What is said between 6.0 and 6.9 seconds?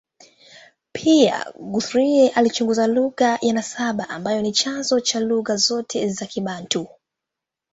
za Kibantu.